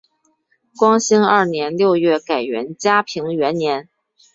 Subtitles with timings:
[0.79, 3.87] 光兴二年六月改元嘉平元年。